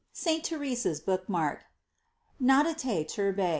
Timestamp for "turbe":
3.03-3.49